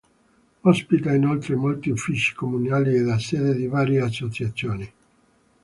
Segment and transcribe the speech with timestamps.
[0.63, 4.91] Ospita inoltre molti uffici comunali ed è sede di varie associazioni.